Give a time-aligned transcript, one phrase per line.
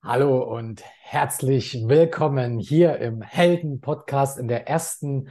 [0.00, 5.28] Hallo und herzlich willkommen hier im Helden-Podcast in der ersten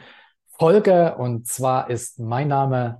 [0.59, 1.15] Folge.
[1.15, 2.99] Und zwar ist mein Name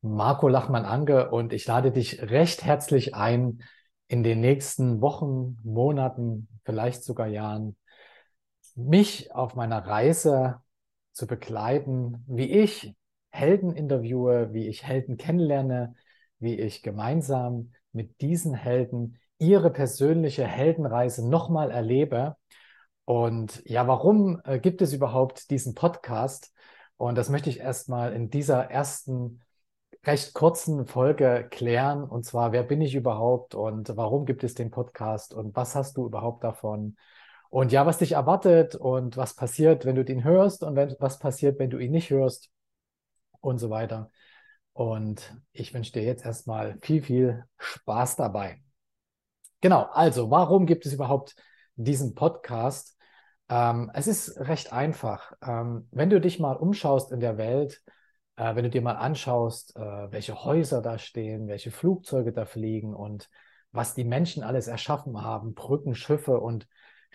[0.00, 3.62] Marco Lachmann-Ange und ich lade dich recht herzlich ein,
[4.06, 7.76] in den nächsten Wochen, Monaten, vielleicht sogar Jahren,
[8.76, 10.62] mich auf meiner Reise
[11.12, 12.94] zu begleiten, wie ich
[13.30, 15.96] Helden interviewe, wie ich Helden kennenlerne,
[16.38, 22.36] wie ich gemeinsam mit diesen Helden ihre persönliche Heldenreise nochmal erlebe.
[23.04, 26.52] Und ja, warum äh, gibt es überhaupt diesen Podcast?
[26.96, 29.40] Und das möchte ich erstmal in dieser ersten
[30.04, 32.04] recht kurzen Folge klären.
[32.04, 35.96] Und zwar, wer bin ich überhaupt und warum gibt es den Podcast und was hast
[35.96, 36.96] du überhaupt davon?
[37.50, 41.18] Und ja, was dich erwartet und was passiert, wenn du den hörst und wenn, was
[41.18, 42.50] passiert, wenn du ihn nicht hörst
[43.40, 44.10] und so weiter.
[44.72, 48.60] Und ich wünsche dir jetzt erstmal viel, viel Spaß dabei.
[49.60, 51.34] Genau, also warum gibt es überhaupt
[51.76, 52.96] diesen Podcast?
[53.48, 55.32] Ähm, es ist recht einfach.
[55.42, 57.82] Ähm, wenn du dich mal umschaust in der Welt,
[58.36, 59.80] äh, wenn du dir mal anschaust, äh,
[60.12, 63.28] welche Häuser da stehen, welche Flugzeuge da fliegen und
[63.72, 66.68] was die Menschen alles erschaffen haben, Brücken, Schiffe und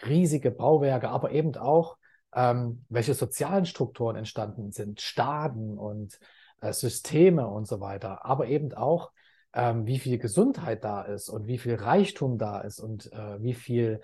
[0.05, 1.97] riesige Bauwerke, aber eben auch,
[2.33, 6.19] ähm, welche sozialen Strukturen entstanden sind, Staaten und
[6.61, 9.11] äh, Systeme und so weiter, aber eben auch,
[9.53, 13.53] ähm, wie viel Gesundheit da ist und wie viel Reichtum da ist und äh, wie
[13.53, 14.01] viel,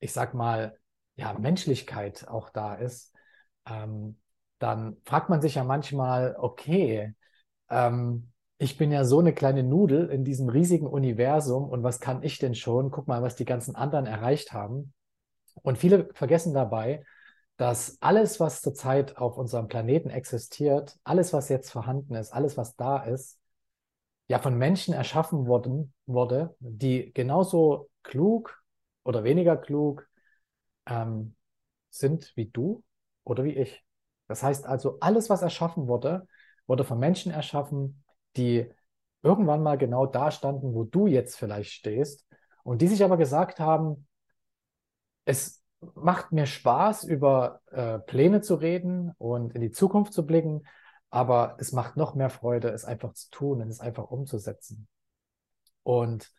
[0.00, 0.78] ich sag mal,
[1.16, 3.12] ja, Menschlichkeit auch da ist,
[3.68, 4.18] ähm,
[4.58, 7.14] dann fragt man sich ja manchmal, okay,
[7.70, 12.22] ähm, ich bin ja so eine kleine Nudel in diesem riesigen Universum und was kann
[12.22, 12.90] ich denn schon?
[12.90, 14.92] Guck mal, was die ganzen anderen erreicht haben.
[15.62, 17.04] Und viele vergessen dabei,
[17.56, 22.74] dass alles, was zurzeit auf unserem Planeten existiert, alles, was jetzt vorhanden ist, alles, was
[22.76, 23.38] da ist,
[24.28, 28.62] ja von Menschen erschaffen worden, wurde, die genauso klug
[29.04, 30.08] oder weniger klug
[30.86, 31.36] ähm,
[31.90, 32.82] sind wie du
[33.24, 33.84] oder wie ich.
[34.28, 36.26] Das heißt also, alles, was erschaffen wurde,
[36.66, 38.04] wurde von Menschen erschaffen,
[38.36, 38.70] die
[39.22, 42.26] irgendwann mal genau da standen, wo du jetzt vielleicht stehst
[42.62, 44.06] und die sich aber gesagt haben,
[45.26, 45.62] es
[45.94, 50.62] macht mir Spaß, über äh, Pläne zu reden und in die Zukunft zu blicken
[51.14, 54.88] aber es macht noch mehr Freude, es einfach zu tun und es einfach umzusetzen.
[55.84, 56.32] Und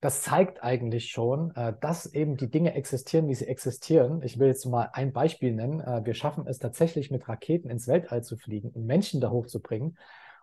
[0.00, 4.20] das zeigt eigentlich schon, äh, dass eben die Dinge existieren, wie sie existieren.
[4.24, 5.80] Ich will jetzt mal ein Beispiel nennen.
[5.80, 9.96] Äh, wir schaffen es tatsächlich mit Raketen ins Weltall zu fliegen und Menschen da hochzubringen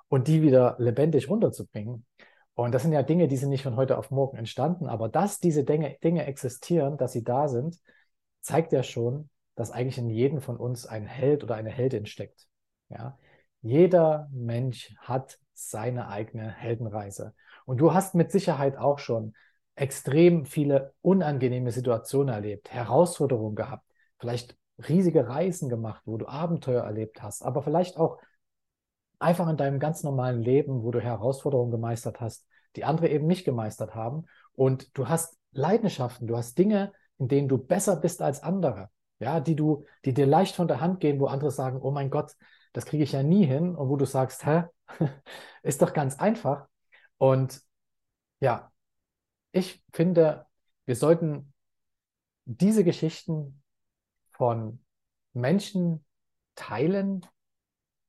[0.07, 2.05] und die wieder lebendig runterzubringen.
[2.53, 5.41] Und das sind ja Dinge, die sind nicht von heute auf morgen entstanden, aber dass
[5.41, 7.77] diese Dinge, Dinge existieren, dass sie da sind,
[8.39, 12.47] zeigt ja schon, dass eigentlich in jedem von uns ein Held oder eine Heldin steckt.
[12.87, 13.17] Ja,
[13.67, 17.33] jeder Mensch hat seine eigene Heldenreise.
[17.65, 19.33] Und du hast mit Sicherheit auch schon
[19.75, 23.85] extrem viele unangenehme Situationen erlebt, Herausforderungen gehabt,
[24.19, 24.57] vielleicht
[24.87, 28.19] riesige Reisen gemacht, wo du Abenteuer erlebt hast, aber vielleicht auch
[29.19, 32.45] einfach in deinem ganz normalen Leben, wo du Herausforderungen gemeistert hast,
[32.75, 34.25] die andere eben nicht gemeistert haben.
[34.53, 38.89] Und du hast Leidenschaften, du hast Dinge, in denen du besser bist als andere,
[39.19, 42.09] ja, die du, die dir leicht von der Hand gehen, wo andere sagen, oh mein
[42.09, 42.35] Gott,
[42.73, 44.63] das kriege ich ja nie hin und wo du sagst, hä,
[45.63, 46.67] ist doch ganz einfach.
[47.17, 47.61] Und
[48.39, 48.71] ja,
[49.51, 50.45] ich finde,
[50.85, 51.53] wir sollten
[52.45, 53.61] diese Geschichten
[54.33, 54.83] von
[55.33, 56.05] Menschen
[56.55, 57.25] teilen,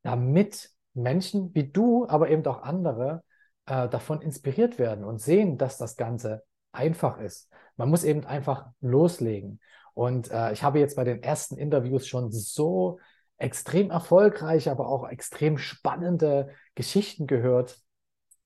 [0.03, 3.25] damit Menschen wie du, aber eben auch andere
[3.67, 7.51] äh, davon inspiriert werden und sehen, dass das Ganze einfach ist.
[7.77, 9.61] Man muss eben einfach loslegen.
[9.99, 13.01] Und äh, ich habe jetzt bei den ersten Interviews schon so
[13.37, 17.81] extrem erfolgreiche, aber auch extrem spannende Geschichten gehört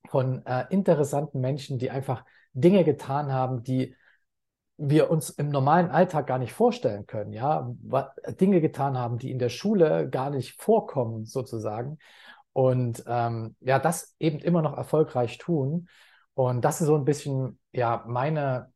[0.08, 2.24] von äh, interessanten Menschen, die einfach
[2.54, 3.94] Dinge getan haben, die
[4.78, 7.70] wir uns im normalen Alltag gar nicht vorstellen können, ja,
[8.40, 11.98] Dinge getan haben, die in der Schule gar nicht vorkommen, sozusagen.
[12.54, 15.90] Und ähm, ja, das eben immer noch erfolgreich tun.
[16.32, 18.71] Und das ist so ein bisschen, ja, meine,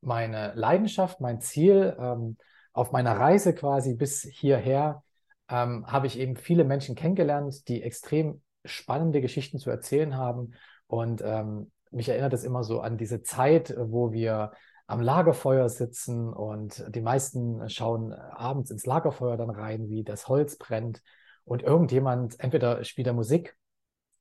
[0.00, 2.36] meine Leidenschaft, mein Ziel ähm,
[2.72, 5.02] auf meiner Reise quasi bis hierher,
[5.48, 10.52] ähm, habe ich eben viele Menschen kennengelernt, die extrem spannende Geschichten zu erzählen haben.
[10.86, 14.52] Und ähm, mich erinnert es immer so an diese Zeit, wo wir
[14.86, 20.56] am Lagerfeuer sitzen und die meisten schauen abends ins Lagerfeuer dann rein, wie das Holz
[20.56, 21.02] brennt
[21.44, 23.56] und irgendjemand entweder spielt er Musik,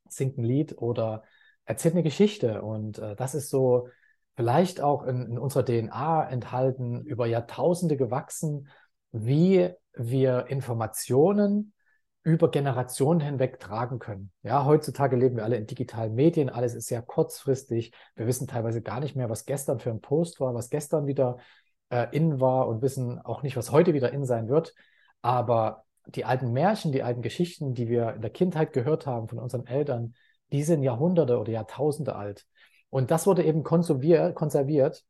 [0.09, 1.23] singt ein Lied oder
[1.65, 2.61] erzählt eine Geschichte.
[2.61, 3.89] Und äh, das ist so
[4.37, 8.69] vielleicht auch in, in unserer DNA enthalten, über Jahrtausende gewachsen,
[9.11, 11.73] wie wir Informationen
[12.21, 14.31] über Generationen hinweg tragen können.
[14.43, 17.93] Ja, heutzutage leben wir alle in digitalen Medien, alles ist sehr kurzfristig.
[18.15, 21.37] Wir wissen teilweise gar nicht mehr, was gestern für ein Post war, was gestern wieder
[21.89, 24.75] äh, in war und wissen auch nicht, was heute wieder in sein wird.
[25.21, 29.39] Aber die alten Märchen, die alten Geschichten, die wir in der Kindheit gehört haben von
[29.39, 30.13] unseren Eltern,
[30.51, 32.45] die sind Jahrhunderte oder Jahrtausende alt.
[32.97, 35.05] Und das wurde eben konserviert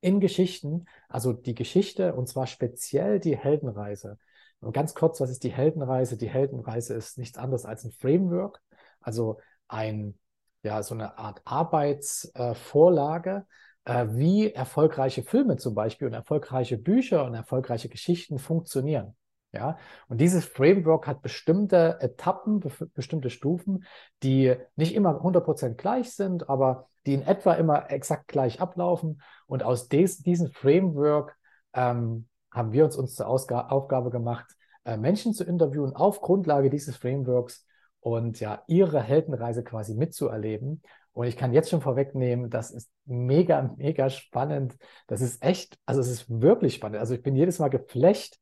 [0.00, 4.18] in Geschichten, also die Geschichte und zwar speziell die Heldenreise.
[4.60, 6.16] Und ganz kurz, was ist die Heldenreise?
[6.16, 8.62] Die Heldenreise ist nichts anderes als ein Framework,
[9.00, 10.16] also ein,
[10.62, 13.46] ja, so eine Art Arbeitsvorlage,
[13.84, 19.16] äh, wie erfolgreiche Filme zum Beispiel und erfolgreiche Bücher und erfolgreiche Geschichten funktionieren.
[19.58, 19.76] Ja,
[20.06, 23.84] und dieses Framework hat bestimmte Etappen, be bestimmte Stufen,
[24.22, 29.20] die nicht immer 100% gleich sind, aber die in etwa immer exakt gleich ablaufen.
[29.48, 31.36] Und aus des, diesem Framework
[31.74, 34.46] ähm, haben wir uns, uns zur Ausg Aufgabe gemacht,
[34.84, 37.66] äh, Menschen zu interviewen auf Grundlage dieses Frameworks
[37.98, 40.82] und ja, ihre Heldenreise quasi mitzuerleben.
[41.14, 44.76] Und ich kann jetzt schon vorwegnehmen, das ist mega, mega spannend.
[45.08, 47.00] Das ist echt, also es ist wirklich spannend.
[47.00, 48.38] Also ich bin jedes Mal geflecht,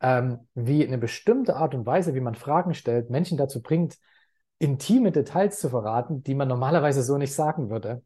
[0.00, 3.96] ähm, wie eine bestimmte Art und Weise, wie man Fragen stellt, Menschen dazu bringt,
[4.58, 8.02] intime Details zu verraten, die man normalerweise so nicht sagen würde.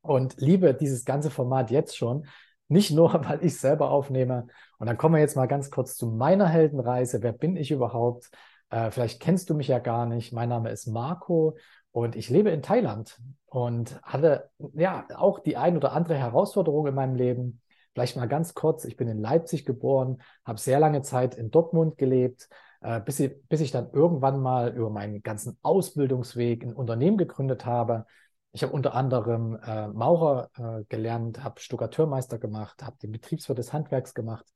[0.00, 2.26] Und liebe dieses ganze Format jetzt schon,
[2.68, 4.46] nicht nur, weil ich selber aufnehme.
[4.78, 7.22] Und dann kommen wir jetzt mal ganz kurz zu meiner Heldenreise.
[7.22, 8.30] Wer bin ich überhaupt?
[8.70, 10.32] Äh, vielleicht kennst du mich ja gar nicht.
[10.32, 11.56] Mein Name ist Marco
[11.92, 16.94] und ich lebe in Thailand und hatte ja auch die ein oder andere Herausforderung in
[16.94, 17.60] meinem Leben.
[17.94, 21.96] Vielleicht mal ganz kurz, ich bin in Leipzig geboren, habe sehr lange Zeit in Dortmund
[21.96, 22.48] gelebt,
[22.80, 27.64] äh, bis, ich, bis ich dann irgendwann mal über meinen ganzen Ausbildungsweg ein Unternehmen gegründet
[27.64, 28.04] habe.
[28.50, 33.72] Ich habe unter anderem äh, Maurer äh, gelernt, habe Stuckateurmeister gemacht, habe den Betriebswirt des
[33.72, 34.46] Handwerks gemacht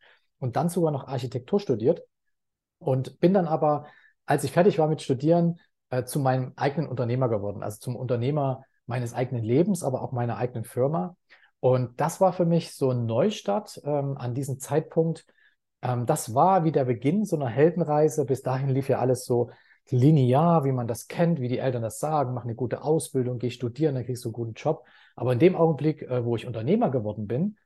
[0.40, 2.02] und dann sogar noch Architektur studiert
[2.80, 3.86] und bin dann aber,
[4.26, 8.64] als ich fertig war mit Studieren, äh, zu meinem eigenen Unternehmer geworden, also zum Unternehmer
[8.86, 11.16] meines eigenen Lebens, aber auch meiner eigenen Firma
[11.60, 15.26] und das war für mich so ein Neustart ähm, an diesem Zeitpunkt.
[15.82, 18.24] Ähm, das war wie der Beginn so einer Heldenreise.
[18.24, 19.50] Bis dahin lief ja alles so
[19.90, 23.50] linear, wie man das kennt, wie die Eltern das sagen, mach eine gute Ausbildung, geh
[23.50, 24.84] studieren, dann kriegst du einen guten Job.
[25.16, 27.56] Aber in dem Augenblick, äh, wo ich Unternehmer geworden bin,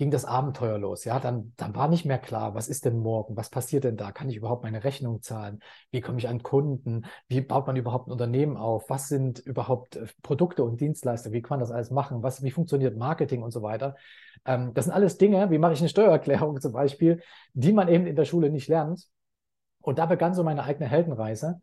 [0.00, 1.04] ging das Abenteuer los.
[1.04, 3.36] Ja, dann, dann war nicht mehr klar, was ist denn morgen?
[3.36, 4.12] Was passiert denn da?
[4.12, 5.60] Kann ich überhaupt meine Rechnung zahlen?
[5.90, 7.04] Wie komme ich an Kunden?
[7.28, 8.88] Wie baut man überhaupt ein Unternehmen auf?
[8.88, 11.32] Was sind überhaupt äh, Produkte und Dienstleister?
[11.32, 12.22] Wie kann man das alles machen?
[12.22, 13.94] Was, wie funktioniert Marketing und so weiter?
[14.46, 17.20] Ähm, das sind alles Dinge, wie mache ich eine Steuererklärung zum Beispiel,
[17.52, 19.06] die man eben in der Schule nicht lernt.
[19.82, 21.60] Und da begann so meine eigene Heldenreise.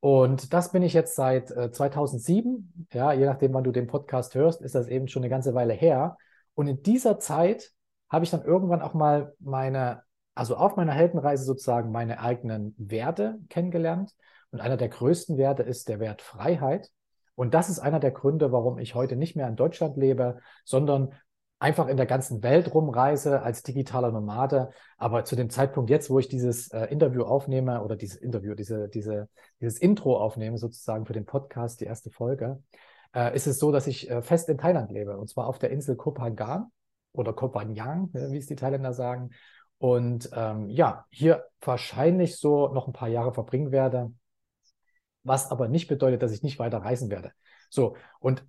[0.00, 2.88] Und das bin ich jetzt seit äh, 2007.
[2.92, 5.72] Ja, je nachdem, wann du den Podcast hörst, ist das eben schon eine ganze Weile
[5.72, 6.16] her.
[6.56, 7.70] Und in dieser Zeit
[8.08, 10.02] habe ich dann irgendwann auch mal meine,
[10.34, 14.14] also auf meiner Heldenreise sozusagen meine eigenen Werte kennengelernt.
[14.50, 16.90] Und einer der größten Werte ist der Wert Freiheit.
[17.34, 21.14] Und das ist einer der Gründe, warum ich heute nicht mehr in Deutschland lebe, sondern
[21.58, 24.70] einfach in der ganzen Welt rumreise als digitaler Nomade.
[24.98, 28.88] Aber zu dem Zeitpunkt jetzt, wo ich dieses äh, Interview aufnehme oder dieses Interview, diese,
[28.88, 29.28] diese,
[29.60, 32.62] dieses Intro aufnehme, sozusagen für den Podcast, die erste Folge,
[33.14, 35.70] äh, ist es so, dass ich äh, fest in Thailand lebe und zwar auf der
[35.70, 36.70] Insel Koh Phangan
[37.16, 39.30] oder Koh Phangan, wie es die Thailänder sagen.
[39.78, 44.12] Und ähm, ja, hier wahrscheinlich so noch ein paar Jahre verbringen werde,
[45.22, 47.32] was aber nicht bedeutet, dass ich nicht weiter reisen werde.
[47.68, 48.46] So, und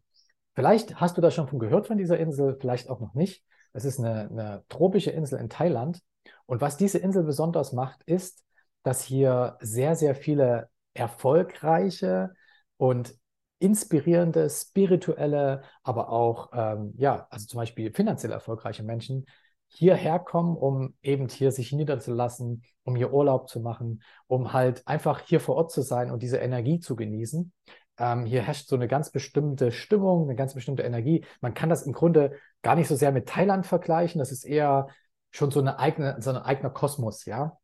[0.53, 3.43] vielleicht hast du da schon von gehört von dieser Insel, vielleicht auch noch nicht.
[3.73, 6.01] Es ist eine, eine tropische Insel in Thailand.
[6.45, 8.43] Und was diese Insel besonders macht, ist,
[8.83, 12.33] dass hier sehr, sehr viele erfolgreiche
[12.77, 13.15] und
[13.59, 19.25] inspirierende, spirituelle, aber auch, ähm, ja, also zum Beispiel finanziell erfolgreiche Menschen
[19.69, 25.21] hierher kommen, um eben hier sich niederzulassen, um hier Urlaub zu machen, um halt einfach
[25.21, 27.51] hier vor Ort zu sein und diese Energie zu genießen.
[27.99, 31.25] Ähm, hier herrscht so eine ganz bestimmte Stimmung, eine ganz bestimmte Energie.
[31.41, 34.19] Man kann das im Grunde gar nicht so sehr mit Thailand vergleichen.
[34.19, 34.87] Das ist eher
[35.31, 37.57] schon so eine eigene, so ein eigener Kosmos, ja.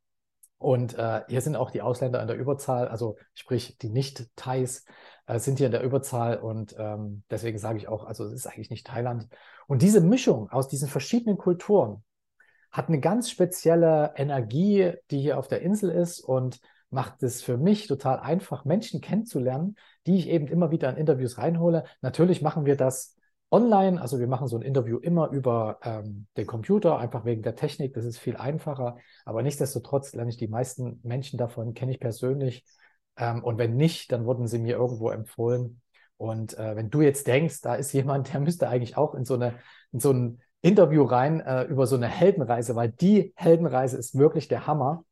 [0.57, 4.85] Und äh, hier sind auch die Ausländer in der Überzahl, also sprich die Nicht-Thais,
[5.25, 8.47] äh, sind hier in der Überzahl und ähm, deswegen sage ich auch, also es ist
[8.47, 9.27] eigentlich nicht Thailand.
[9.67, 12.03] Und diese Mischung aus diesen verschiedenen Kulturen
[12.71, 17.57] hat eine ganz spezielle Energie, die hier auf der Insel ist und macht es für
[17.57, 19.75] mich total einfach, Menschen kennenzulernen,
[20.05, 21.83] die ich eben immer wieder in Interviews reinhole.
[22.01, 23.15] Natürlich machen wir das
[23.51, 27.55] online, also wir machen so ein Interview immer über ähm, den Computer, einfach wegen der
[27.55, 28.97] Technik, das ist viel einfacher.
[29.25, 32.65] Aber nichtsdestotrotz lerne ich die meisten Menschen davon, kenne ich persönlich
[33.17, 35.81] ähm, und wenn nicht, dann wurden sie mir irgendwo empfohlen.
[36.17, 39.35] Und äh, wenn du jetzt denkst, da ist jemand, der müsste eigentlich auch in so,
[39.35, 39.55] eine,
[39.91, 44.47] in so ein Interview rein äh, über so eine Heldenreise, weil die Heldenreise ist wirklich
[44.47, 45.03] der Hammer,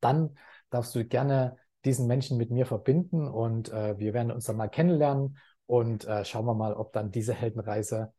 [0.00, 0.36] dann
[0.70, 4.68] darfst du gerne diesen Menschen mit mir verbinden und äh, wir werden uns dann mal
[4.68, 8.12] kennenlernen und äh, schauen wir mal, ob dann diese Heldenreise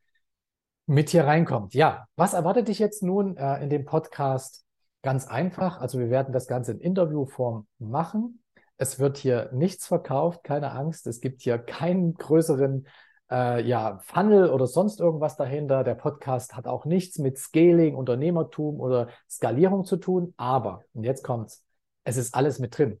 [0.86, 1.74] mit hier reinkommt.
[1.74, 4.64] Ja, was erwartet dich jetzt nun äh, in dem Podcast?
[5.02, 5.80] Ganz einfach.
[5.80, 8.42] Also wir werden das Ganze in Interviewform machen.
[8.78, 11.06] Es wird hier nichts verkauft, keine Angst.
[11.06, 12.86] Es gibt hier keinen größeren
[13.30, 15.84] äh, ja, Funnel oder sonst irgendwas dahinter.
[15.84, 20.32] Der Podcast hat auch nichts mit Scaling, Unternehmertum oder Skalierung zu tun.
[20.36, 21.64] Aber, und jetzt kommt's,
[22.04, 23.00] es ist alles mit drin.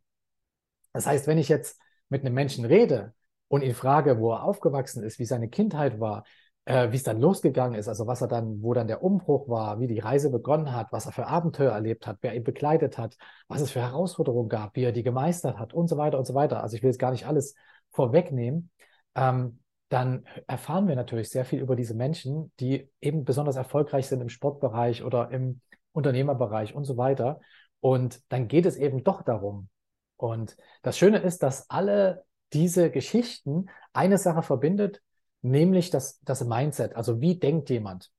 [0.92, 3.14] Das heißt, wenn ich jetzt mit einem Menschen rede
[3.46, 6.24] und ihn frage, wo er aufgewachsen ist, wie seine Kindheit war,
[6.68, 9.80] äh, wie es dann losgegangen ist, also was er dann, wo dann der Umbruch war,
[9.80, 13.16] wie die Reise begonnen hat, was er für Abenteuer erlebt hat, wer ihn begleitet hat,
[13.48, 16.34] was es für Herausforderungen gab, wie er die gemeistert hat und so weiter und so
[16.34, 16.62] weiter.
[16.62, 17.54] Also ich will jetzt gar nicht alles
[17.90, 18.70] vorwegnehmen.
[19.14, 24.20] Ähm, dann erfahren wir natürlich sehr viel über diese Menschen, die eben besonders erfolgreich sind
[24.20, 27.40] im Sportbereich oder im Unternehmerbereich und so weiter.
[27.80, 29.70] Und dann geht es eben doch darum.
[30.18, 35.00] Und das Schöne ist, dass alle diese Geschichten eine Sache verbindet,
[35.42, 36.96] nämlich das, das Mindset.
[36.96, 38.10] Also wie denkt jemand?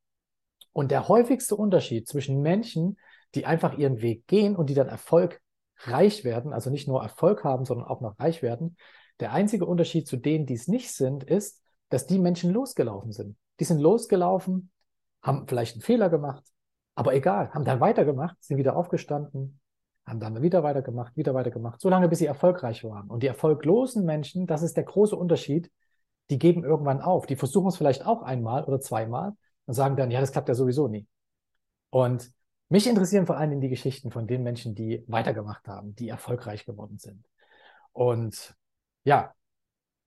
[0.72, 2.98] Und der häufigste Unterschied zwischen Menschen,
[3.36, 7.66] die einfach ihren Weg gehen und die dann erfolgreich werden, also nicht nur Erfolg haben,
[7.66, 8.78] sondern auch noch reich werden,
[9.20, 13.36] der einzige Unterschied zu denen, die es nicht sind, ist, dass die Menschen losgelaufen sind.
[13.60, 14.72] Die sind losgelaufen,
[15.22, 16.44] haben vielleicht einen Fehler gemacht,
[16.96, 19.60] aber egal, haben dann weitergemacht, sind wieder aufgestanden,
[20.06, 23.10] haben dann wieder weitergemacht, wieder weitergemacht, so lange, bis sie erfolgreich waren.
[23.10, 25.70] Und die erfolglosen Menschen, das ist der große Unterschied,
[26.30, 27.26] die geben irgendwann auf.
[27.26, 29.34] Die versuchen es vielleicht auch einmal oder zweimal
[29.66, 31.08] und sagen dann, ja, das klappt ja sowieso nie.
[31.90, 32.32] Und
[32.70, 37.00] mich interessieren vor allem die Geschichten von den Menschen, die weitergemacht haben, die erfolgreich geworden
[37.00, 37.26] sind.
[37.94, 38.56] Und
[39.04, 39.34] ja,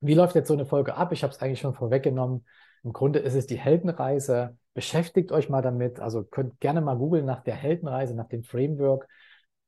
[0.01, 1.13] wie läuft jetzt so eine Folge ab?
[1.13, 2.47] Ich habe es eigentlich schon vorweggenommen.
[2.85, 4.57] Im Grunde ist es die Heldenreise.
[4.75, 6.01] Beschäftigt euch mal damit.
[6.01, 9.09] Also könnt gerne mal googeln nach der Heldenreise, nach dem Framework.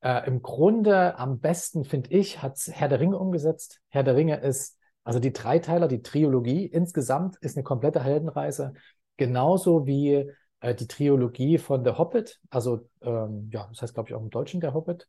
[0.01, 3.81] Äh, Im Grunde am besten, finde ich, hat Herr der Ringe umgesetzt.
[3.89, 8.73] Herr der Ringe ist, also die Dreiteiler, die Trilogie insgesamt ist eine komplette Heldenreise.
[9.17, 10.31] Genauso wie
[10.61, 12.41] äh, die Trilogie von The Hobbit.
[12.51, 15.07] Also, ähm, ja, das heißt, glaube ich, auch im Deutschen der Hobbit.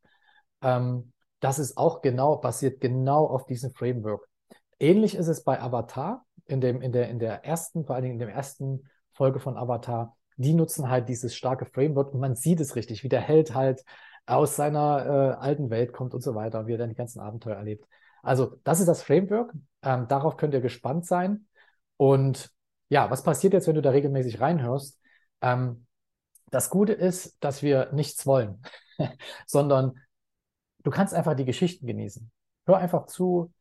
[0.62, 4.28] Ähm, das ist auch genau, basiert genau auf diesem Framework.
[4.80, 8.20] Ähnlich ist es bei Avatar, in, dem, in, der, in der ersten, vor allen Dingen
[8.20, 10.16] in der ersten Folge von Avatar.
[10.38, 13.84] Die nutzen halt dieses starke Framework und man sieht es richtig, wie der Held halt
[14.26, 17.56] aus seiner äh, alten Welt kommt und so weiter, wie er dann die ganzen Abenteuer
[17.56, 17.88] erlebt.
[18.22, 19.54] Also, das ist das Framework.
[19.86, 21.48] Ähm, darauf könnt ihr gespannt sein.
[21.96, 22.52] Und
[22.90, 25.00] ja, was passiert jetzt, wenn du da regelmäßig reinhörst?
[25.42, 25.86] Ähm,
[26.52, 28.62] das Gute ist, dass wir nichts wollen,
[29.48, 30.00] sondern
[30.84, 32.32] du kannst einfach die Geschichten genießen.
[32.66, 33.54] Hör einfach zu,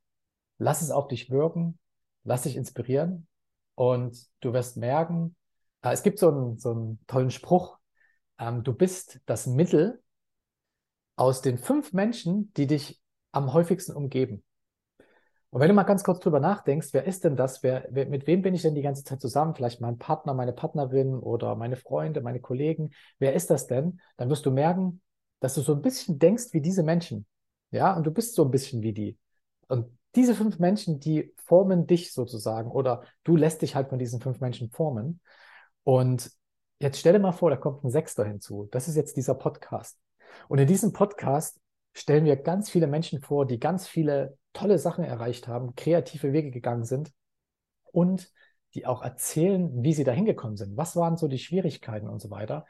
[0.59, 1.79] lass es auf dich wirken,
[2.25, 3.27] lass dich inspirieren
[3.75, 5.37] und du wirst merken,
[5.83, 7.79] äh, es gibt so einen, so einen tollen Spruch,
[8.39, 10.03] ähm, du bist das Mittel
[11.17, 13.01] aus den fünf Menschen, die dich
[13.33, 14.43] am häufigsten umgeben.
[15.55, 17.63] Und wenn du mal ganz kurz drüber nachdenkst, wer ist denn das?
[17.63, 19.55] Wer, wer, mit wem bin ich denn die ganze Zeit zusammen?
[19.55, 22.91] Vielleicht mein Partner, meine Partnerin oder meine Freunde, meine Kollegen.
[23.21, 24.01] Wer ist das denn?
[24.17, 25.01] Dann wirst du merken,
[25.39, 27.25] dass du so ein bisschen denkst wie diese Menschen.
[27.71, 29.17] Ja, und du bist so ein bisschen wie die.
[29.69, 34.21] Und diese fünf Menschen, die formen dich sozusagen oder du lässt dich halt von diesen
[34.21, 35.21] fünf Menschen formen.
[35.85, 36.33] Und
[36.81, 38.67] jetzt stell dir mal vor, da kommt ein Sechster hinzu.
[38.73, 40.01] Das ist jetzt dieser Podcast.
[40.49, 41.61] Und in diesem Podcast
[41.93, 46.51] stellen wir ganz viele Menschen vor, die ganz viele tolle Sachen erreicht haben, kreative Wege
[46.51, 47.13] gegangen sind
[47.93, 48.31] und
[48.75, 50.77] die auch erzählen, wie sie da hingekommen sind.
[50.77, 52.67] Was waren so die Schwierigkeiten und so weiter.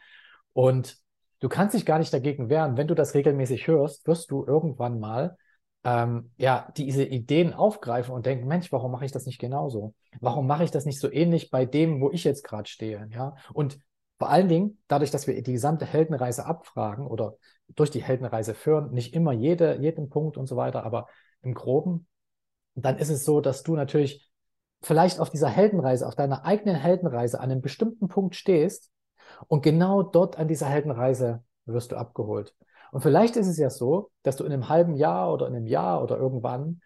[0.53, 0.99] Und
[1.41, 2.77] du kannst dich gar nicht dagegen wehren.
[2.77, 5.37] Wenn du das regelmäßig hörst, wirst du irgendwann mal
[5.85, 9.95] ähm, ja, diese Ideen aufgreifen und denken, Mensch, warum mache ich das nicht genauso?
[10.21, 13.07] Warum mache ich das nicht so ähnlich bei dem, wo ich jetzt gerade stehe?
[13.11, 13.79] Ja, und
[14.19, 17.35] vor allen Dingen, dadurch, dass wir die gesamte Heldenreise abfragen oder
[17.69, 21.09] durch die Heldenreise führen, nicht immer jede, jeden Punkt und so weiter, aber
[21.45, 22.07] im Groben,
[22.75, 24.31] dann ist es so, dass du natürlich
[24.83, 28.91] vielleicht auf dieser Heldenreise, auf deiner eigenen Heldenreise an einem bestimmten Punkt stehst
[29.49, 32.55] und genau dort an dieser Heldenreise wirst du abgeholt.
[32.93, 35.67] Und vielleicht ist es ja so, dass du in einem halben Jahr oder in einem
[35.67, 36.81] Jahr oder irgendwann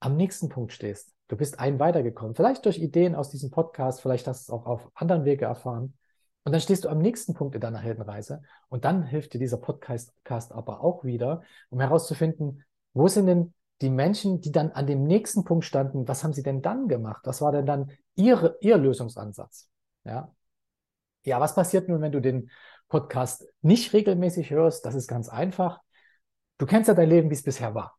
[0.00, 1.14] am nächsten Punkt stehst.
[1.28, 2.34] Du bist einen weitergekommen.
[2.34, 5.96] Vielleicht durch Ideen aus diesem Podcast, vielleicht hast du es auch auf anderen Wege erfahren.
[6.44, 8.42] Und dann stehst du am nächsten Punkt in deiner Heldenreise.
[8.68, 10.12] Und dann hilft dir dieser Podcast
[10.52, 15.44] aber auch wieder, um herauszufinden, wo sind denn die Menschen, die dann an dem nächsten
[15.44, 17.22] Punkt standen, was haben sie denn dann gemacht?
[17.24, 19.68] Was war denn dann ihre, ihr Lösungsansatz?
[20.04, 20.32] Ja.
[21.24, 22.50] Ja, was passiert nun, wenn du den
[22.88, 25.80] Podcast nicht regelmäßig hörst, das ist ganz einfach.
[26.58, 27.98] Du kennst ja dein Leben, wie es bisher war.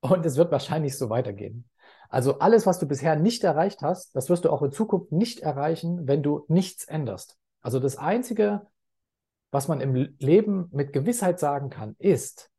[0.00, 1.68] Und es wird wahrscheinlich so weitergehen.
[2.10, 5.40] Also alles, was du bisher nicht erreicht hast, das wirst du auch in Zukunft nicht
[5.40, 7.38] erreichen, wenn du nichts änderst.
[7.60, 8.66] Also das Einzige,
[9.50, 12.50] was man im Leben mit Gewissheit sagen kann, ist,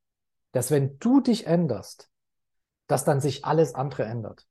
[0.51, 2.09] dass wenn du dich änderst,
[2.87, 4.45] dass dann sich alles andere ändert.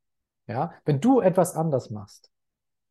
[0.46, 2.30] Ja, wenn du etwas anders machst,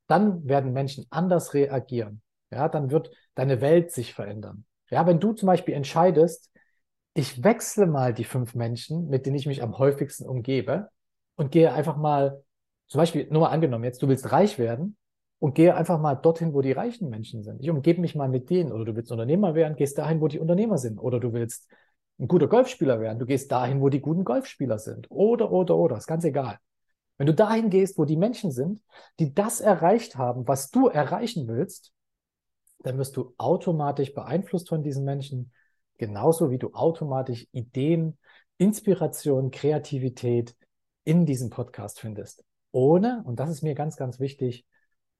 [0.07, 2.21] dann werden Menschen anders reagieren.
[2.51, 4.65] Ja, dann wird deine Welt sich verändern.
[4.89, 6.51] Ja, wenn du zum Beispiel entscheidest,
[7.13, 10.89] ich wechsle mal die fünf Menschen, mit denen ich mich am häufigsten umgebe
[11.35, 12.43] und gehe einfach mal,
[12.87, 14.97] zum Beispiel, nur mal angenommen, jetzt du willst reich werden
[15.39, 17.61] und gehe einfach mal dorthin, wo die reichen Menschen sind.
[17.61, 18.71] Ich umgebe mich mal mit denen.
[18.71, 20.99] Oder du willst Unternehmer werden, gehst dahin, wo die Unternehmer sind.
[20.99, 21.69] Oder du willst
[22.19, 25.09] ein guter Golfspieler werden, du gehst dahin, wo die guten Golfspieler sind.
[25.09, 26.59] Oder, oder, oder, ist ganz egal.
[27.17, 28.81] Wenn du dahin gehst, wo die Menschen sind,
[29.19, 31.91] die das erreicht haben, was du erreichen willst,
[32.79, 35.51] dann wirst du automatisch beeinflusst von diesen Menschen,
[35.97, 38.17] genauso wie du automatisch Ideen,
[38.57, 40.55] Inspiration, Kreativität
[41.03, 42.43] in diesem Podcast findest.
[42.71, 44.65] Ohne, und das ist mir ganz, ganz wichtig,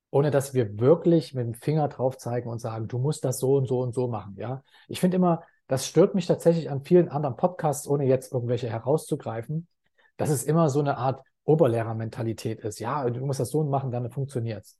[0.10, 3.56] ohne dass wir wirklich mit dem Finger drauf zeigen und sagen, du musst das so
[3.56, 4.36] und so und so machen.
[4.38, 8.70] Ja, ich finde immer, das stört mich tatsächlich an vielen anderen Podcasts, ohne jetzt irgendwelche
[8.70, 9.68] herauszugreifen,
[10.18, 12.80] dass es immer so eine Art Oberlehrermentalität ist.
[12.80, 14.80] Ja, du musst das so machen, dann funktioniert es.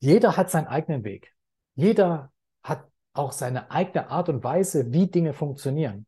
[0.00, 1.32] Jeder hat seinen eigenen Weg.
[1.74, 2.32] Jeder
[2.62, 6.06] hat auch seine eigene Art und Weise, wie Dinge funktionieren.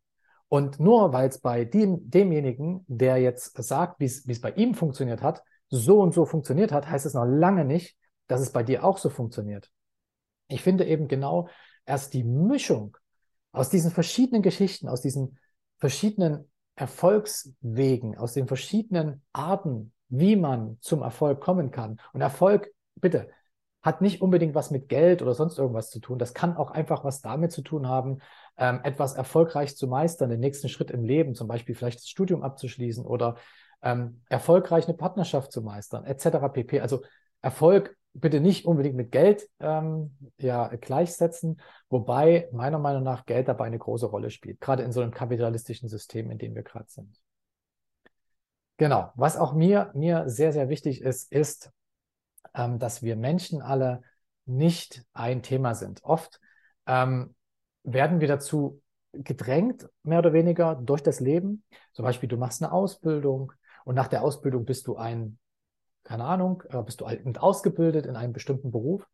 [0.49, 5.23] Und nur weil es bei dem, demjenigen, der jetzt sagt, wie es bei ihm funktioniert
[5.23, 7.97] hat, so und so funktioniert hat, heißt es noch lange nicht,
[8.29, 9.71] dass es bei dir auch so funktioniert.
[10.49, 11.49] Ich finde eben genau
[11.85, 12.97] erst die Mischung
[13.57, 15.39] aus diesen verschiedenen Geschichten, aus diesen
[15.79, 21.99] verschiedenen Erfolgswegen, aus den verschiedenen Arten, wie man zum Erfolg kommen kann.
[22.13, 23.31] Und Erfolg, bitte,
[23.83, 26.19] hat nicht unbedingt was mit Geld oder sonst irgendwas zu tun.
[26.19, 28.19] Das kann auch einfach was damit zu tun haben,
[28.59, 32.43] ähm, etwas erfolgreich zu meistern, den nächsten Schritt im Leben, zum Beispiel vielleicht das Studium
[32.43, 33.37] abzuschließen oder
[33.83, 36.49] ähm, erfolgreich eine Partnerschaft zu meistern, etc.
[36.53, 36.81] pp.
[36.81, 37.03] Also
[37.41, 43.67] Erfolg bitte nicht unbedingt mit Geld ähm, ja, gleichsetzen, wobei meiner Meinung nach Geld dabei
[43.67, 47.21] eine große Rolle spielt, gerade in so einem kapitalistischen System, in dem wir gerade sind.
[48.79, 51.71] Genau, was auch mir, mir sehr, sehr wichtig ist, ist,
[52.55, 54.03] ähm, dass wir Menschen alle
[54.45, 56.05] nicht ein Thema sind.
[56.05, 56.41] Oft
[56.87, 57.35] ähm,
[57.83, 58.83] werden wir dazu
[59.13, 61.65] gedrängt, mehr oder weniger durch das Leben.
[61.93, 63.53] Zum Beispiel, du machst eine Ausbildung
[63.85, 65.39] und nach der Ausbildung bist du ein
[66.07, 69.07] keine Ahnung, äh, bist du halt ausgebildet in einem bestimmten Beruf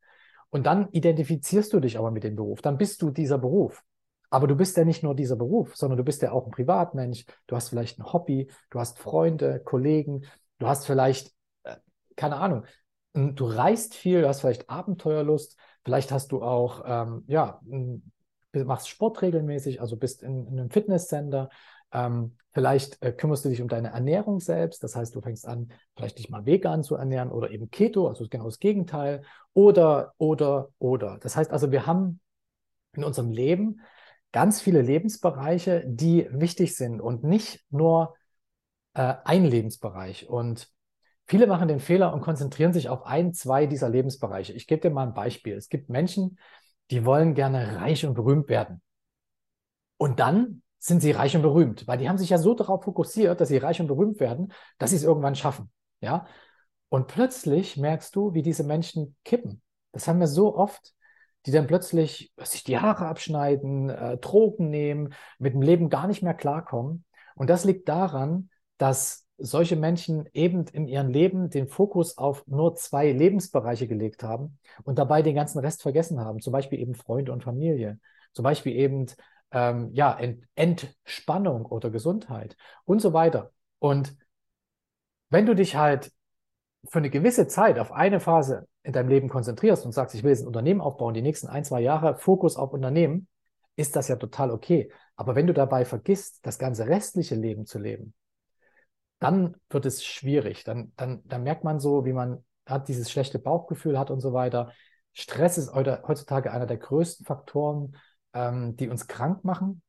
[0.51, 3.83] und dann identifizierst du dich aber mit dem Beruf, dann bist du dieser Beruf.
[4.31, 7.25] Aber du bist ja nicht nur dieser Beruf, sondern du bist ja auch ein Privatmensch,
[7.47, 10.25] du hast vielleicht ein Hobby, du hast Freunde, Kollegen,
[10.59, 11.33] du hast vielleicht,
[11.65, 11.77] äh,
[12.17, 12.65] keine Ahnung,
[13.15, 17.61] du reist viel, du hast vielleicht Abenteuerlust, vielleicht hast du auch, ähm, ja,
[18.53, 21.49] machst Sport regelmäßig, also bist in, in einem Fitnesscenter,
[21.93, 25.73] ähm, vielleicht äh, kümmerst du dich um deine Ernährung selbst, das heißt, du fängst an,
[25.97, 29.23] vielleicht dich mal vegan zu ernähren oder eben Keto, also genau das Gegenteil,
[29.55, 31.19] oder, oder, oder.
[31.19, 32.21] Das heißt also, wir haben
[32.95, 33.81] in unserem Leben
[34.33, 38.15] ganz viele Lebensbereiche, die wichtig sind und nicht nur
[38.95, 40.29] äh, ein Lebensbereich.
[40.29, 40.71] Und
[41.27, 44.53] viele machen den Fehler und konzentrieren sich auf ein, zwei dieser Lebensbereiche.
[44.53, 45.55] Ich gebe dir mal ein Beispiel.
[45.55, 46.39] Es gibt Menschen,
[46.91, 48.83] die wollen gerne reich und berühmt werden.
[49.99, 53.41] Und dann sind sie reich und berühmt, weil die haben sich ja so darauf fokussiert,
[53.41, 55.71] dass sie reich und berühmt werden, dass sie es irgendwann schaffen.
[56.01, 56.27] Ja?
[56.89, 59.63] Und plötzlich merkst du, wie diese Menschen kippen.
[59.93, 60.93] Das haben wir so oft,
[61.47, 66.23] die dann plötzlich sich die Haare abschneiden, äh, Drogen nehmen, mit dem Leben gar nicht
[66.23, 67.05] mehr klarkommen.
[67.37, 72.75] Und das liegt daran, dass solche Menschen eben in ihrem Leben den Fokus auf nur
[72.75, 77.33] zwei Lebensbereiche gelegt haben und dabei den ganzen Rest vergessen haben, zum Beispiel eben Freunde
[77.33, 78.01] und Familie,
[78.33, 79.07] zum Beispiel eben
[79.53, 83.53] ähm, ja, Ent Entspannung oder Gesundheit und so weiter.
[83.79, 84.17] Und
[85.31, 86.13] wenn du dich halt
[86.89, 90.31] für eine gewisse Zeit auf eine Phase in deinem Leben konzentrierst und sagst, ich will
[90.31, 93.29] jetzt ein Unternehmen aufbauen, die nächsten ein, zwei Jahre Fokus auf Unternehmen,
[93.77, 94.91] ist das ja total okay.
[95.17, 98.15] Aber wenn du dabei vergisst, das ganze restliche Leben zu leben,
[99.21, 100.65] dann wird es schwierig.
[100.65, 104.33] Dann, dann, dann merkt man so, wie man hat dieses schlechte Bauchgefühl hat und so
[104.33, 104.73] weiter.
[105.13, 107.97] Stress ist heutzutage einer der größten Faktoren,
[108.35, 109.83] ähm, die uns krank machen.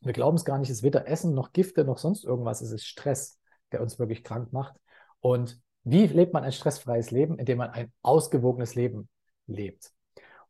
[0.00, 2.72] Wir glauben es gar nicht, es ist weder Essen noch Gifte noch sonst irgendwas, es
[2.72, 3.38] ist Stress,
[3.72, 4.74] der uns wirklich krank macht.
[5.20, 7.38] Und wie lebt man ein stressfreies Leben?
[7.38, 9.08] Indem man ein ausgewogenes Leben
[9.46, 9.92] lebt.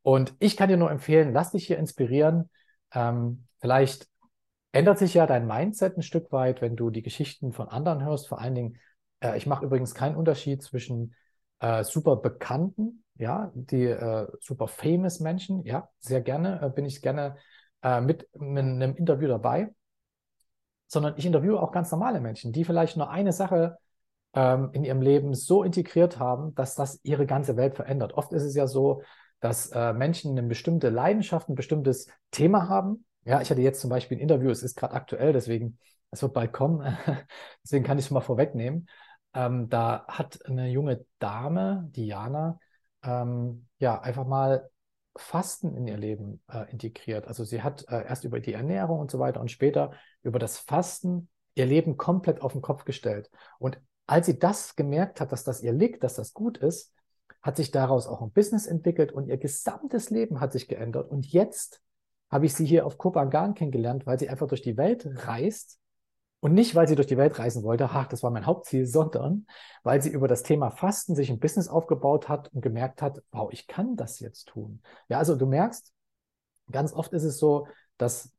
[0.02, 2.50] Und ich kann dir nur empfehlen, lass dich hier inspirieren.
[2.92, 4.08] Ähm, vielleicht
[4.72, 8.28] ändert sich ja dein Mindset ein Stück weit, wenn du die Geschichten von anderen hörst.
[8.28, 8.78] Vor allen Dingen,
[9.20, 11.14] äh, ich mache übrigens keinen Unterschied zwischen
[11.60, 17.02] äh, super bekannten ja, die äh, super famous Menschen, ja, sehr gerne, äh, bin ich
[17.02, 17.36] gerne
[17.82, 19.72] äh, mit, mit einem Interview dabei,
[20.86, 23.78] sondern ich interviewe auch ganz normale Menschen, die vielleicht nur eine Sache
[24.34, 28.14] ähm, in ihrem Leben so integriert haben, dass das ihre ganze Welt verändert.
[28.14, 29.02] Oft ist es ja so,
[29.40, 33.04] dass äh, Menschen eine bestimmte Leidenschaft, ein bestimmtes Thema haben.
[33.24, 35.78] Ja, ich hatte jetzt zum Beispiel ein Interview, es ist gerade aktuell, deswegen,
[36.10, 36.96] es wird bald kommen,
[37.64, 38.88] deswegen kann ich es mal vorwegnehmen.
[39.34, 42.58] Ähm, da hat eine junge Dame, Diana,
[43.04, 44.70] ähm, ja einfach mal
[45.16, 47.26] Fasten in ihr Leben äh, integriert.
[47.28, 50.58] Also sie hat äh, erst über die Ernährung und so weiter und später über das
[50.58, 53.30] Fasten ihr Leben komplett auf den Kopf gestellt.
[53.58, 56.92] Und als sie das gemerkt hat, dass das ihr liegt, dass das gut ist,
[57.42, 61.10] hat sich daraus auch ein Business entwickelt und ihr gesamtes Leben hat sich geändert.
[61.10, 61.80] Und jetzt
[62.30, 65.78] habe ich sie hier auf Kopangan kennengelernt, weil sie einfach durch die Welt reist
[66.44, 69.46] und nicht, weil sie durch die Welt reisen wollte, ach, das war mein Hauptziel, sondern
[69.82, 73.48] weil sie über das Thema Fasten sich ein Business aufgebaut hat und gemerkt hat, wow,
[73.50, 74.82] ich kann das jetzt tun.
[75.08, 75.90] Ja, also du merkst,
[76.70, 78.30] ganz oft ist es so, dass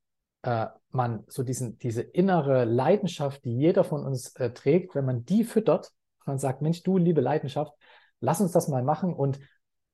[0.44, 5.26] äh, man so diesen, diese innere Leidenschaft, die jeder von uns äh, trägt, wenn man
[5.26, 5.92] die füttert,
[6.28, 7.74] man sagt, Mensch, du liebe Leidenschaft,
[8.20, 9.40] lass uns das mal machen und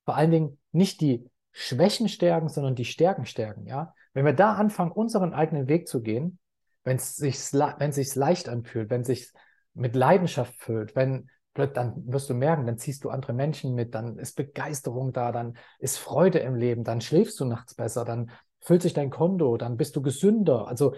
[0.04, 3.64] vor allen Dingen nicht die Schwächen stärken, sondern die Stärken stärken.
[3.64, 6.38] Ja, wenn wir da anfangen, unseren eigenen Weg zu gehen,
[6.84, 9.32] wenn es sich, wenn sich's leicht anfühlt, wenn sich
[9.74, 14.18] mit Leidenschaft füllt, wenn dann wirst du merken, dann ziehst du andere Menschen mit, dann
[14.18, 18.82] ist Begeisterung da, dann ist Freude im Leben, dann schläfst du nachts besser, dann füllt
[18.82, 20.66] sich dein Konto, dann bist du gesünder.
[20.66, 20.94] Also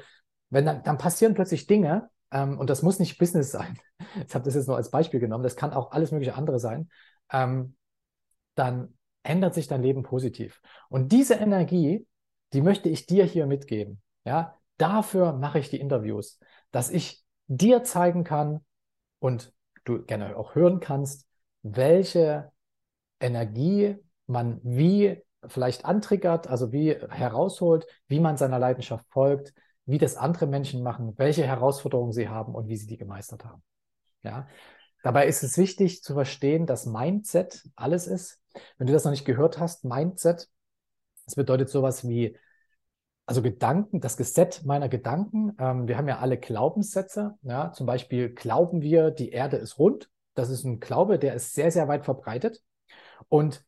[0.51, 3.79] wenn dann, dann passieren plötzlich Dinge, ähm, und das muss nicht Business sein.
[4.27, 6.89] Ich habe das jetzt nur als Beispiel genommen, das kann auch alles mögliche andere sein.
[7.33, 7.77] Ähm,
[8.55, 8.95] dann
[9.25, 10.61] ändert sich dein Leben positiv.
[10.89, 12.07] Und diese Energie,
[12.53, 14.01] die möchte ich dir hier mitgeben.
[14.25, 16.39] Ja, dafür mache ich die Interviews,
[16.71, 18.65] dass ich dir zeigen kann
[19.19, 19.53] und
[19.85, 21.27] du gerne auch hören kannst,
[21.63, 22.51] welche
[23.21, 29.55] Energie man wie vielleicht antriggert, also wie herausholt, wie man seiner Leidenschaft folgt,
[29.87, 33.63] wie das andere Menschen machen, welche Herausforderungen sie haben und wie sie die gemeistert haben.
[34.23, 34.49] Ja,
[35.03, 38.41] dabei ist es wichtig zu verstehen, dass Mindset alles ist.
[38.79, 40.49] Wenn du das noch nicht gehört hast, Mindset,
[41.27, 42.39] das bedeutet sowas wie
[43.27, 45.57] also Gedanken, das Gesetz meiner Gedanken.
[45.59, 47.39] Ähm, wir haben ja alle Glaubenssätze.
[47.43, 47.73] Ja?
[47.73, 50.11] Zum Beispiel glauben wir, die Erde ist rund.
[50.35, 52.61] Das ist ein Glaube, der ist sehr, sehr weit verbreitet.
[53.29, 53.65] Und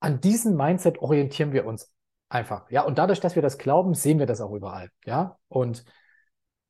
[0.00, 1.92] an diesem Mindset orientieren wir uns
[2.28, 2.70] einfach.
[2.70, 4.90] Ja, und dadurch, dass wir das glauben, sehen wir das auch überall.
[5.04, 5.84] Ja, und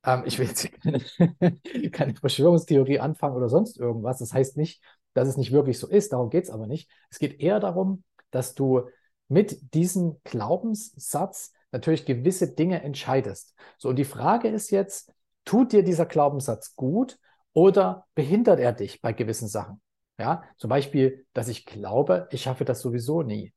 [0.05, 1.01] ähm, ich will jetzt keine,
[1.91, 4.19] keine Verschwörungstheorie anfangen oder sonst irgendwas.
[4.19, 4.83] Das heißt nicht,
[5.15, 6.13] dass es nicht wirklich so ist.
[6.13, 6.89] Darum geht es aber nicht.
[7.11, 8.89] Es geht eher darum, dass du
[9.29, 13.55] mit diesem Glaubenssatz natürlich gewisse Dinge entscheidest.
[13.79, 15.13] So, und die Frage ist jetzt,
[15.45, 17.19] tut dir dieser Glaubenssatz gut
[17.53, 19.81] oder behindert er dich bei gewissen Sachen?
[20.19, 23.53] Ja, zum Beispiel, dass ich glaube, ich schaffe das sowieso nie.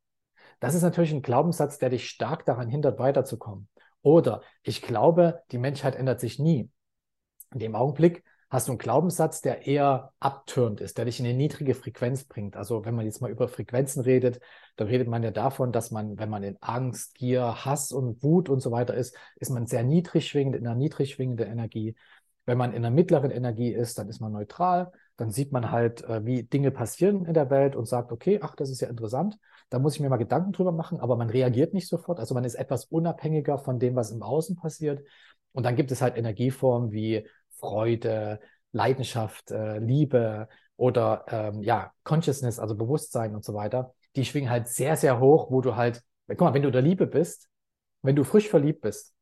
[0.60, 3.68] Das ist natürlich ein Glaubenssatz, der dich stark daran hindert, weiterzukommen.
[4.04, 6.70] Oder ich glaube, die Menschheit ändert sich nie.
[7.52, 11.36] In dem Augenblick hast du einen Glaubenssatz, der eher abtürend ist, der dich in eine
[11.36, 12.58] niedrige Frequenz bringt.
[12.58, 14.42] Also wenn man jetzt mal über Frequenzen redet,
[14.76, 18.50] dann redet man ja davon, dass man, wenn man in Angst, Gier, Hass und Wut
[18.50, 21.96] und so weiter ist, ist man sehr niedrig schwingend, in einer niedrig schwingenden Energie.
[22.46, 24.92] Wenn man in einer mittleren Energie ist, dann ist man neutral.
[25.16, 28.56] Dann sieht man halt, äh, wie Dinge passieren in der Welt und sagt, okay, ach,
[28.58, 29.38] das ist ja interessant.
[29.70, 32.20] Da muss ich mir mal Gedanken drüber machen, aber man reagiert nicht sofort.
[32.20, 35.08] Also man ist etwas unabhängiger von dem, was im Außen passiert.
[35.54, 37.26] Und dann gibt es halt Energieformen wie
[37.62, 38.42] Freude,
[38.74, 44.68] Leidenschaft, äh, Liebe oder ähm, ja, Consciousness, also Bewusstsein und so weiter, die schwingen halt
[44.68, 47.50] sehr, sehr hoch, wo du halt, guck mal, wenn du der Liebe bist,
[48.02, 49.14] wenn du frisch verliebt bist,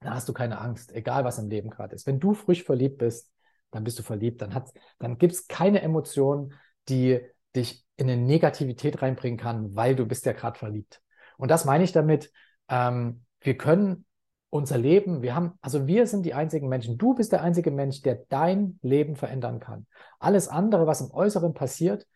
[0.00, 2.06] dann hast du keine Angst, egal was im Leben gerade ist.
[2.06, 3.32] Wenn du frisch verliebt bist,
[3.70, 4.62] dann bist du verliebt, dann,
[4.98, 6.54] dann gibt es keine Emotion,
[6.88, 7.20] die
[7.54, 11.02] dich in eine Negativität reinbringen kann, weil du bist ja gerade verliebt.
[11.36, 12.32] Und das meine ich damit,
[12.68, 14.04] ähm, wir können
[14.50, 16.96] unser Leben, wir haben, also wir sind die einzigen Menschen.
[16.96, 19.86] Du bist der einzige Mensch, der dein Leben verändern kann.
[20.18, 22.06] Alles andere, was im Äußeren passiert,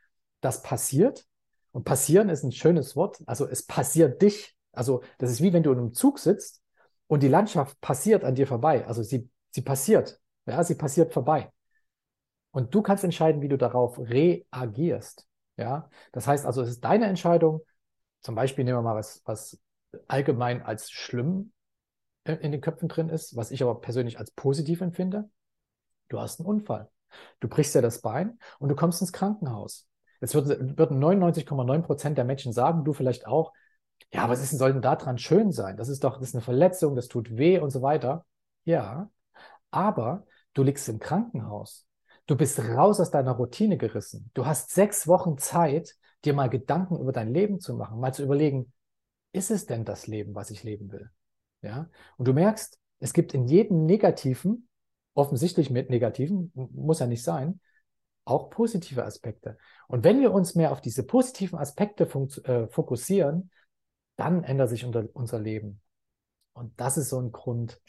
[0.41, 1.27] das passiert.
[1.73, 3.19] Und passieren ist ein schönes Wort.
[3.27, 4.57] Also es passiert dich.
[4.73, 6.63] Also das ist wie wenn du in einem Zug sitzt
[7.07, 8.87] und die Landschaft passiert an dir vorbei.
[8.87, 10.19] Also sie, sie passiert.
[10.47, 11.51] Ja, sie passiert vorbei.
[12.51, 15.27] Und du kannst entscheiden, wie du darauf reagierst.
[15.57, 17.61] Ja, das heißt also, es ist deine Entscheidung.
[18.21, 19.61] Zum Beispiel nehmen wir mal was, was
[20.09, 21.53] allgemein als schlimm
[22.25, 25.29] in den Köpfen drin ist, was ich aber persönlich als positiv empfinde.
[26.09, 26.91] Du hast einen Unfall.
[27.41, 29.89] Du brichst dir das Bein und du kommst ins Krankenhaus.
[30.21, 33.53] Jetzt würden, würden 99,9 Prozent der Menschen sagen, du vielleicht auch,
[34.13, 35.77] ja, was ist denn, soll denn da dran schön sein?
[35.77, 38.25] Das ist doch, das ist eine Verletzung, das tut weh und so weiter.
[38.65, 39.11] Ja,
[39.71, 41.87] aber du liegst im Krankenhaus.
[42.27, 44.31] Du bist raus aus deiner Routine gerissen.
[44.35, 48.23] Du hast sechs Wochen Zeit, dir mal Gedanken über dein Leben zu machen, mal zu
[48.23, 48.73] überlegen,
[49.33, 51.11] ist es denn das Leben, was ich leben will?
[51.63, 51.89] Ja?
[52.17, 54.69] Und du merkst, es gibt in jedem Negativen,
[55.15, 57.61] offensichtlich mit Negativen, muss ja nicht sein,
[58.25, 59.59] auch positive Aspekte.
[59.89, 63.51] Und wenn wir uns mehr auf diese positiven Aspekte äh, fokussieren,
[64.17, 65.81] dann ändert sich unser, unser Leben.
[66.53, 67.81] Und das ist so ein Grund,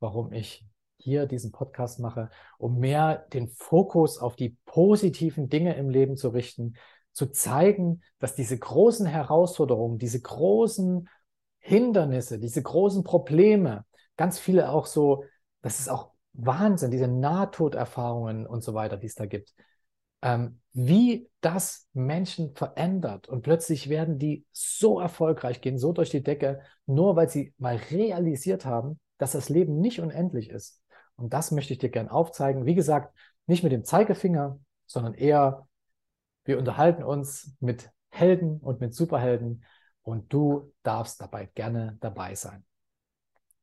[0.00, 0.66] warum ich
[0.98, 6.28] hier diesen Podcast mache, um mehr den Fokus auf die positiven Dinge im Leben zu
[6.30, 6.74] richten,
[7.12, 11.08] zu zeigen, dass diese großen Herausforderungen, diese großen
[11.68, 13.84] Hindernisse, diese großen Probleme,
[14.16, 15.24] ganz viele auch so,
[15.60, 19.52] das ist auch Wahnsinn, diese Nahtoderfahrungen und so weiter, die es da gibt,
[20.22, 26.22] ähm, wie das Menschen verändert und plötzlich werden die so erfolgreich, gehen so durch die
[26.22, 30.82] Decke, nur weil sie mal realisiert haben, dass das Leben nicht unendlich ist.
[31.16, 32.64] Und das möchte ich dir gern aufzeigen.
[32.64, 33.14] Wie gesagt,
[33.46, 35.68] nicht mit dem Zeigefinger, sondern eher,
[36.46, 39.64] wir unterhalten uns mit Helden und mit Superhelden
[40.02, 42.64] und du darfst dabei gerne dabei sein.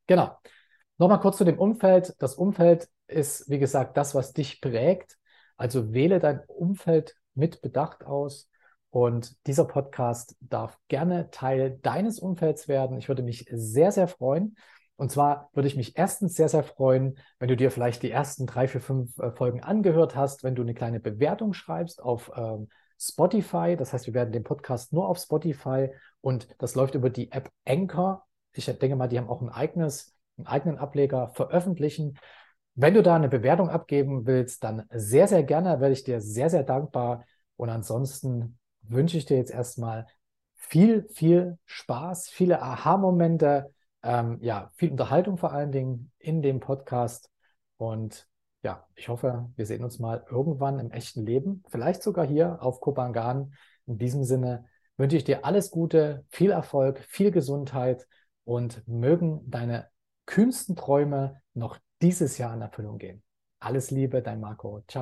[0.08, 0.38] Genau.
[0.98, 2.16] Nochmal kurz zu dem Umfeld.
[2.20, 5.18] Das Umfeld ist, wie gesagt, das, was dich prägt.
[5.58, 8.50] Also wähle dein Umfeld mit Bedacht aus.
[8.90, 12.98] Und dieser Podcast darf gerne Teil deines Umfelds werden.
[12.98, 14.56] Ich würde mich sehr, sehr freuen.
[14.96, 18.46] Und zwar würde ich mich erstens sehr, sehr freuen, wenn du dir vielleicht die ersten
[18.46, 22.70] drei, vier, fünf äh, Folgen angehört hast, wenn du eine kleine Bewertung schreibst auf ähm,
[22.98, 23.76] Spotify.
[23.78, 25.90] Das heißt, wir werden den Podcast nur auf Spotify
[26.26, 28.26] und das läuft über die App Anchor.
[28.54, 32.18] Ich denke mal, die haben auch ein eigenes, einen eigenen Ableger veröffentlichen.
[32.74, 36.50] Wenn du da eine Bewertung abgeben willst, dann sehr, sehr gerne, werde ich dir sehr,
[36.50, 37.26] sehr dankbar.
[37.58, 40.08] Und ansonsten wünsche ich dir jetzt erstmal
[40.56, 43.70] viel, viel Spaß, viele Aha-Momente
[44.02, 47.30] ähm, ja, viel Unterhaltung vor allen Dingen in dem Podcast.
[47.78, 48.28] Und
[48.64, 52.82] ja, ich hoffe, wir sehen uns mal irgendwann im echten Leben, vielleicht sogar hier auf
[52.82, 53.54] Kopangan.
[53.86, 54.66] In diesem Sinne
[54.98, 58.08] wünsche ich dir alles Gute, viel Erfolg, viel Gesundheit
[58.44, 59.90] und mögen deine
[60.26, 63.24] kühnsten Träume noch dieses Jahr in Erfüllung gehen.
[63.60, 64.84] Alles Liebe, dein Marco.
[64.88, 64.94] Ciao.